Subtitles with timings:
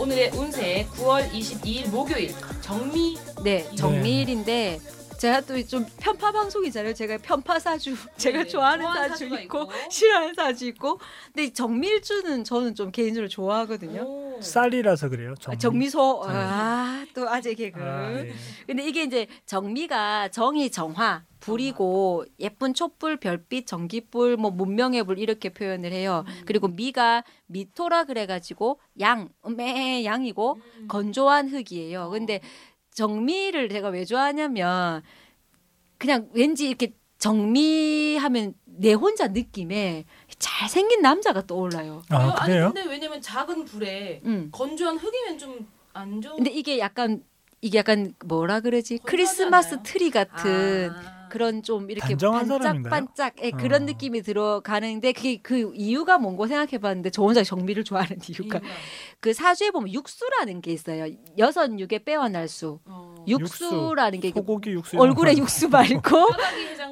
[0.00, 4.80] 오늘의 운세 9월 22일 목요일 정미 네, 정미일인데
[5.18, 6.94] 제가 또 좀 편파 방송이잖아요.
[6.94, 9.72] 제가 편파 사주, 제가 네, 좋아하는 좋아하는 사주 사주가 있고, 있고.
[9.90, 10.98] 싫어하는 사주 있고.
[11.34, 14.00] 근데 정밀주는 저는 좀 개인적으로 좋아하거든요.
[14.00, 14.29] 오.
[14.40, 15.32] 쌀이라서 그래요.
[15.32, 15.58] 아, 정...
[15.58, 16.34] 정미소, 네.
[16.34, 17.80] 아, 또 아재 개그.
[17.80, 18.32] 아, 예.
[18.66, 25.48] 근데 이게 이제 정미가 정이 정화, 불이고 예쁜 촛불, 별빛, 전기불, 뭐 문명의 불 이렇게
[25.48, 26.24] 표현을 해요.
[26.26, 26.42] 음.
[26.44, 30.88] 그리고 미가 미토라 그래가지고 양, 매 양이고 음.
[30.88, 32.10] 건조한 흙이에요.
[32.10, 32.40] 근데
[32.92, 35.02] 정미를 제가 왜 좋아하냐면
[35.98, 40.04] 그냥 왠지 이렇게 정미하면 내 혼자 느낌에
[40.38, 42.02] 잘생긴 남자가 떠올라요.
[42.08, 42.72] 아 아니 그래요?
[42.74, 44.48] 근데 왜냐면 작은 불에 음.
[44.52, 46.36] 건조한 흙이면 좀 안 좋은.
[46.36, 47.22] 근데 이게 약간
[47.60, 48.98] 이게 약간 뭐라 그러지?
[49.04, 49.82] 크리스마스 않아요?
[49.82, 51.28] 트리 같은 아.
[51.28, 52.16] 그런 좀 이렇게?
[52.16, 53.84] 반짝반짝 예, 그런 어.
[53.86, 58.60] 느낌이 들어가는데 그게 그 이유가 뭔고 생각해봤는데 저 혼자 정미를 좋아하는 이유가 이유가.
[59.20, 61.14] 그 사주에 보면 육수라는 게 있어요.
[61.38, 62.80] 여섯 육에 빼어날 수.
[62.86, 63.09] 어.
[63.26, 66.16] 육수라는 게 소고기 육수 얼굴에 육수 말고.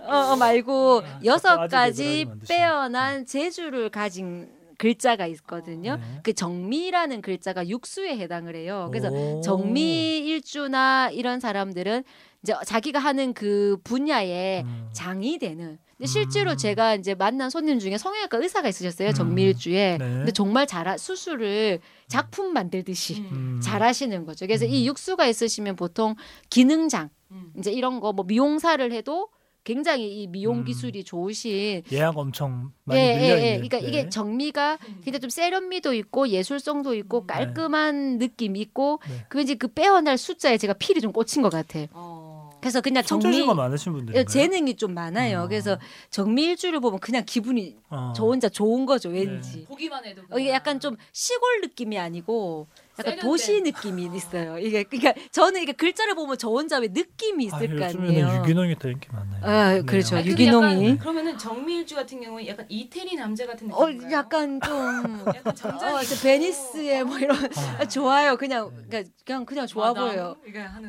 [0.07, 2.27] 어, 어, 말고 아, 여섯 자꾸 아재 가지.
[2.49, 4.49] 빼어난 재주를 가진
[4.79, 5.97] 글자가 있거든요.
[5.97, 6.21] 네.
[6.23, 8.89] 그 정미라는 글자가 육수에 해당을 해요.
[8.91, 9.41] 그래서 오.
[9.43, 12.05] 정미 일주나 이런 사람들은
[12.43, 14.89] 이제 자기가 하는 그 분야에 음.
[14.93, 15.79] 장이 되는.
[15.99, 16.57] 근데 실제로 음.
[16.57, 19.09] 제가 이제 만난 손님 중에 성형외과 의사가 있으셨어요.
[19.09, 19.15] 음.
[19.15, 19.99] 정미일주에.
[19.99, 20.05] 네.
[20.05, 23.29] 근데 정말 잘 수술을 작품 만들듯이 음.
[23.59, 23.61] 음.
[23.61, 24.47] 잘하시는 거죠.
[24.47, 24.71] 그래서 음.
[24.71, 26.15] 이 육수가 있으시면 보통
[26.51, 27.53] 기능장 음.
[27.59, 29.29] 이제 이런 거 뭐 미용사를 해도
[29.65, 30.65] 굉장히 이 미용 음.
[30.65, 33.39] 기술이 좋으신 예약 엄청 많이 예, 예, 있는.
[33.43, 33.53] 예.
[33.57, 34.09] 그러니까 이게 네.
[34.09, 35.01] 정미가 음.
[35.05, 37.27] 근데 좀 세련미도 있고 예술성도 있고 음.
[37.27, 39.27] 깔끔한 느낌이 있고 네.
[39.29, 41.81] 그 왠지 그 빼어날 숫자에 제가 필이 좀 꽂힌 것 같아.
[41.93, 42.28] 어.
[42.61, 44.15] 그래서 그냥 정미 많으신 분들.
[44.17, 45.43] 예, 재능이 좀 많아요.
[45.43, 45.49] 어.
[45.49, 45.79] 그래서
[46.11, 48.13] 정미 일주를 보면 그냥 기분이 어.
[48.17, 49.65] 저 혼자 좋은 거죠, 왠지.
[49.67, 50.23] 보기만 해도.
[50.31, 52.67] 어, 이게 약간 좀 시골 느낌이 아니고
[52.99, 53.21] 약간 세련된.
[53.31, 54.59] 도시 느낌이 있어요.
[54.59, 58.41] 이게 그러니까 저는 이게 글자를 보면 저 혼자 왜 느낌이 아, 있을 거 요즘에는 아니에요.
[58.43, 59.41] 유기농이 더 인기 많나요?
[59.45, 60.17] 아, 그렇죠.
[60.19, 60.85] 유- 근데 유기농이.
[60.85, 64.13] 약간 그러면은 정미일주 같은 경우는 약간 이태리 남자 같은 어, 느낌인가요?
[64.13, 64.73] 약간 좀
[65.35, 65.55] 약간
[65.95, 68.37] 어, 저 베니스에 뭐 이런 아, 아, 좋아요.
[68.37, 70.37] 그냥 그러니까 그냥 그냥 좋아 보여요.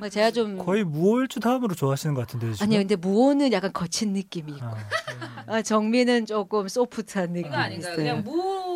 [0.01, 2.63] 어, 제가 좀 거의 무호일주 다음으로 좋아하시는 것 같은데 지금.
[2.65, 4.77] 아니요, 근데 무호는 약간 거친 느낌이 있고, 아,
[5.47, 7.77] 아, 정미는 조금 소프트한 느낌이?
[7.77, 7.95] 있어요.
[7.95, 8.68] 그냥 무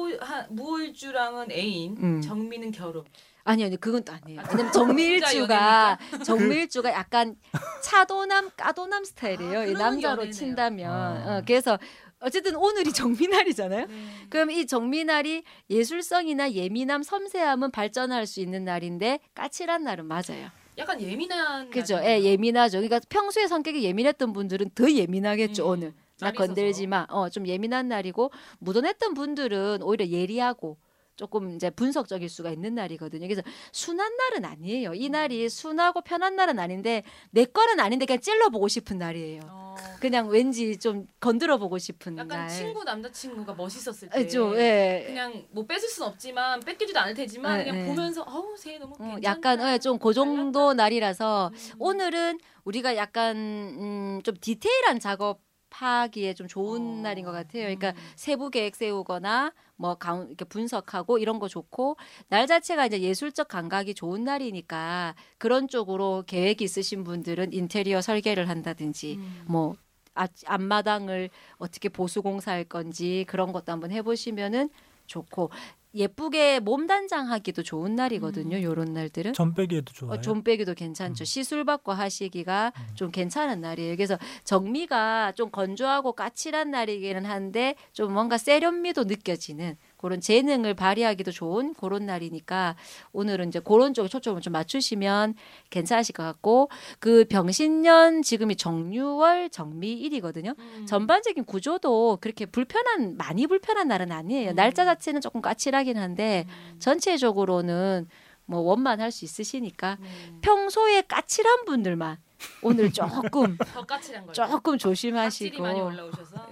[0.43, 2.21] 하- 무일주랑은 애인, 음.
[2.21, 3.03] 정미는 결혼.
[3.45, 4.41] 아니요, 아니요, 그건 또 아니에요.
[4.41, 7.35] 왜냐면 진짜 정밀주가 정밀주가 약간
[7.81, 9.59] 차도남 까도남 스타일이에요.
[9.59, 10.31] 아, 이 남자로 연애네요.
[10.31, 11.37] 친다면 아.
[11.37, 11.77] 어, 그래서
[12.19, 13.85] 어쨌든 오늘이 정미날이잖아요.
[13.87, 13.95] 네.
[14.29, 20.49] 그럼 이 정미날이 예술성이나 예민함, 섬세함은 발전할 수 있는 날인데 까칠한 날은 맞아요.
[20.77, 21.69] 약간 예민한.
[21.69, 21.99] 그죠?
[22.01, 22.77] 예, 예민하죠.
[22.79, 25.93] 그러니까 평소에 성격이 예민했던 분들은 더 예민하겠죠, 음, 오늘.
[26.17, 26.31] 있어서.
[26.33, 27.05] 건들지 마.
[27.09, 30.77] 어, 좀 예민한 날이고 무던했던 분들은 오히려 예리하고
[31.15, 33.27] 조금 이제 분석적일 수가 있는 날이거든요.
[33.27, 34.89] 그래서 순한 날은 아니에요.
[34.89, 34.95] 음.
[34.95, 39.41] 이 날이 순하고 편한 날은 아닌데 내 거는 아닌데 그냥 찔러보고 싶은 날이에요.
[39.47, 42.49] 어, 그냥 왠지 좀 건드려 보고 싶은 약간 날.
[42.49, 44.19] 친구 남자친구가 멋있었을 때.
[44.19, 45.03] 아, 좀, 예.
[45.05, 47.87] 그냥 뭐 뺏을 순 없지만 뺏기지도 않을 테지만 네, 그냥 네.
[47.87, 49.23] 보면서 어우 쟤 너무 어, 괜찮다.
[49.23, 51.75] 약간 예, 좀그 정도 날이라서 음.
[51.77, 55.41] 오늘은 우리가 약간 음, 좀 디테일한 작업
[55.73, 57.01] 하기에 좀 좋은 어.
[57.01, 57.63] 날인 것 같아요.
[57.63, 57.95] 그러니까 음.
[58.15, 61.97] 세부 계획 세우거나 뭐 가운 이렇게 분석하고 이런 거 좋고
[62.29, 69.15] 날 자체가 이제 예술적 감각이 좋은 날이니까 그런 쪽으로 계획이 있으신 분들은 인테리어 설계를 한다든지
[69.17, 69.43] 음.
[69.47, 69.75] 뭐
[70.13, 74.69] 앞, 앞마당을 어떻게 보수 공사할 건지 그런 것도 한번 해보시면은
[75.07, 75.49] 좋고
[75.95, 78.57] 예쁘게 몸 단장하기도 좋은 날이거든요.
[78.57, 78.63] 음.
[78.63, 79.33] 요런 날들은.
[79.33, 80.13] 점 빼기에도 좋아요.
[80.13, 81.23] 어, 좀 빼기도 괜찮죠.
[81.23, 81.25] 음.
[81.25, 82.95] 시술 받고 하시기가 음.
[82.95, 83.95] 좀 괜찮은 날이에요.
[83.95, 91.73] 그래서 정미가 좀 건조하고 까칠한 날이기는 한데 좀 뭔가 세련미도 느껴지는 그런 재능을 발휘하기도 좋은
[91.75, 92.75] 그런 날이니까
[93.13, 95.33] 오늘은 이제 그런 쪽에 초점을 좀 맞추시면
[95.69, 96.69] 괜찮으실 것 같고
[96.99, 100.55] 그 병신년 지금이 정유월 정미일이거든요.
[100.59, 100.85] 음.
[100.85, 104.49] 전반적인 구조도 그렇게 불편한 많이 불편한 날은 아니에요.
[104.49, 104.55] 음.
[104.55, 106.79] 날짜 자체는 조금 까칠하긴 한데 음.
[106.79, 108.09] 전체적으로는
[108.45, 110.39] 뭐 원만할 수 있으시니까 음.
[110.41, 112.17] 평소에 까칠한 분들만
[112.61, 113.57] 오늘 조금.
[114.33, 115.67] 조금 조심하시고.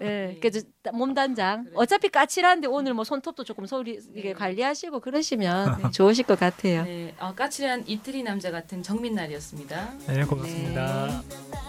[0.01, 0.37] 예, 네.
[0.41, 1.73] 그래서 몸 단장 그래.
[1.75, 4.33] 어차피 까칠한데 오늘 뭐 손톱도 조금 소리 이게 네.
[4.33, 6.83] 관리하시고 그러시면 좋으실 것 같아요.
[6.83, 9.93] 네, 어, 까칠한 이태리 남자 같은 정민 날이었습니다.
[10.07, 11.07] 네, 고맙습니다.
[11.07, 11.60] 네.